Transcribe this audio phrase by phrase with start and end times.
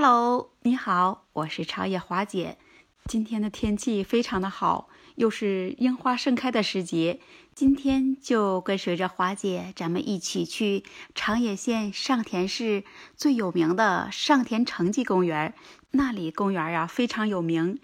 [0.00, 2.56] Hello，你好，我是长野华姐。
[3.06, 7.18] 今天的天气非常的好，又是樱花盛开的时节。
[7.52, 10.84] 今天就跟随着华姐，咱们一起去
[11.16, 12.84] 长野县上田市
[13.16, 15.52] 最有名的上田城迹公园。
[15.90, 17.80] 那里公园呀非常有名，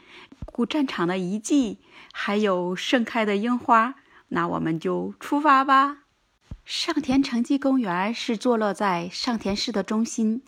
[0.47, 1.81] 古战场的遗迹，
[2.13, 3.97] 还有盛开的樱花。
[4.29, 6.05] 那我们就出发吧。
[6.65, 10.45] 上田城迹公园是坐落在上田市的中心。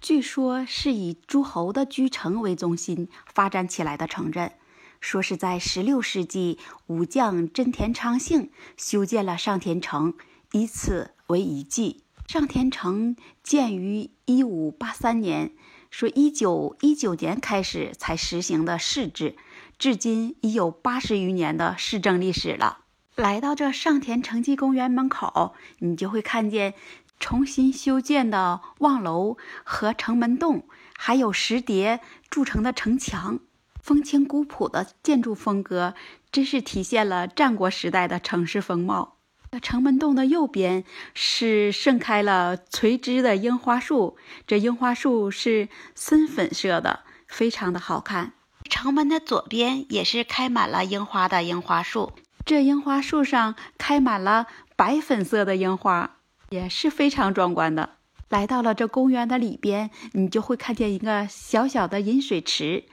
[0.00, 4.52] 据说是以诸侯的居城为中心发展起来的城镇，
[5.00, 10.14] 说是在16世纪，武将真田昌幸修建了上田城，
[10.52, 12.04] 以此为遗迹。
[12.28, 15.52] 上田城建于1583年，
[15.90, 19.34] 说1919年开始才实行的市制，
[19.78, 22.84] 至今已有八十余年的市政历史了。
[23.16, 26.74] 来到这上田城迹公园门口，你就会看见。
[27.20, 30.66] 重新修建的望楼和城门洞，
[30.96, 33.40] 还有石叠筑成的城墙，
[33.82, 35.94] 风情古朴的建筑风格，
[36.30, 39.16] 真是体现了战国时代的城市风貌。
[39.62, 48.34] 城门洞的右边是盛开了垂枝的樱花树，这樱花树是深粉色的，非常的好看。
[48.68, 52.12] 城门的左边也是开满了樱花的樱花树，
[52.44, 56.17] 这樱花树上开满了白粉色的樱花。
[56.50, 57.90] 也是非常壮观的。
[58.28, 62.84] 来到了这公园的里边，你就会看见一个小小的饮水池，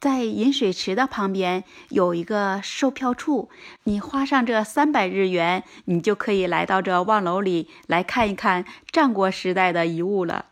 [0.00, 3.50] 在饮水池的旁边有一个售票处，
[3.84, 10.46] 你花上这三百日元，你就可以来到这望楼里来看一看战国时代的遗物了。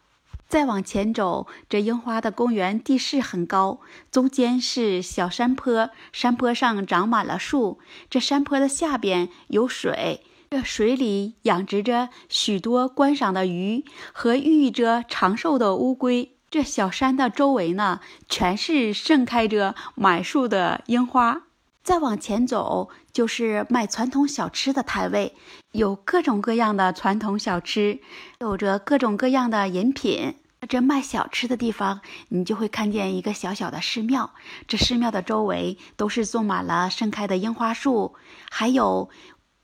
[0.48, 10.20] 再往前走，这樱花的公园地势很高，中间是小山坡，山坡上长满了树，这山坡的下边有水。
[10.56, 16.34] 这水里养殖着许多观赏的鱼和寓意着长寿的乌龟。
[16.48, 21.42] 这小山的周围呢，全是盛开着满树的樱花。
[21.84, 25.34] 再往前走，就是卖传统小吃的摊位，
[25.72, 28.00] 有各种各样的传统小吃，
[28.40, 30.36] 有着各种各样的饮品。
[30.66, 32.00] 这卖小吃的地方，
[32.30, 34.30] 你就会看见一个小小的寺庙。
[34.66, 38.14] 这寺庙的周围都是种满了盛开的樱花树，
[38.50, 39.10] 还有。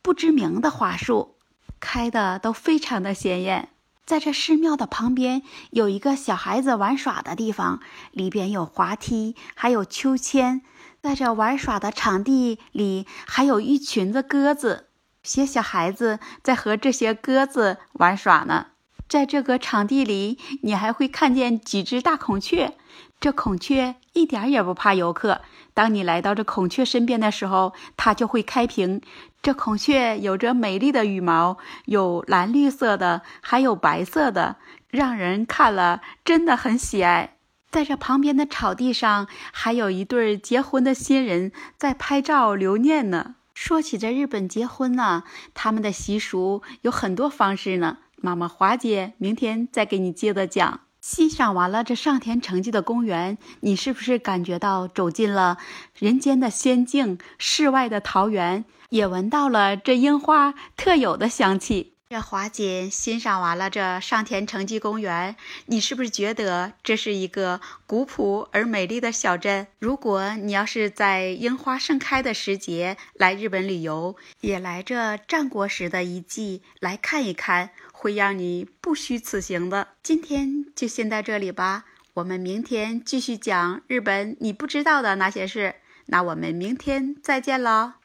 [0.03, 1.37] 不知名的花树，
[1.81, 3.69] 开的都非常的鲜艳。
[4.05, 7.81] 在这寺庙的旁边有一个小孩子玩耍的地方，
[8.11, 10.63] 里边有滑梯，还有秋千。
[11.01, 14.89] 在这玩耍的场地里，还有一群子鸽子，
[15.23, 18.67] 些小孩子在和这些鸽子玩耍呢。
[19.13, 22.73] 在这个场地里，你还会看见几只大孔雀。
[23.21, 25.43] 这孔雀一点也不怕游客。
[25.75, 29.03] 当你来到这孔雀身边的时候，它就会开屏。
[29.43, 34.57] 这孔雀有着美丽的羽毛，有蓝绿色的，还有白色的，
[34.89, 37.37] 让人看了真的很喜爱。
[37.71, 43.35] 在这旁边的草地上，还有一对结婚的新人在拍照留念呢。
[43.53, 47.99] 说起这日本结婚呢，他们的习俗有很多方式呢。
[48.23, 50.81] 妈妈华姐明天再给你接着讲。
[51.01, 55.59] 欣赏完了这上田城迹的公园，你是不是感觉到走进了
[55.99, 58.65] 人间的仙境，世外的桃源？
[58.91, 61.95] 也闻到了这樱花特有的香气。
[62.11, 65.35] 这华姐欣赏完了这上田城迹公园，
[65.65, 69.67] 你是不是觉得这是一个古朴而美丽的小镇？
[69.79, 77.71] 如果你要是在樱花盛开的时节来日本旅游，也来这战国时的遗迹来看一看。
[78.03, 79.87] 会让你不虚此行的。
[80.03, 85.77] 今天就先到这里吧，我们明天继续讲日本你不知道的那些事。
[86.07, 87.99] 那我们明天再见了。